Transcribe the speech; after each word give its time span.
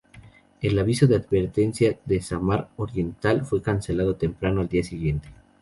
El 0.61 0.79
aviso 0.79 1.05
de 1.05 1.15
advertencia 1.15 1.99
de 2.05 2.19
Samar 2.23 2.69
Oriental 2.77 3.45
fue 3.45 3.61
cancelado 3.61 4.15
temprano 4.15 4.61
al 4.61 4.67
día 4.67 4.83
siguiente. 4.83 5.29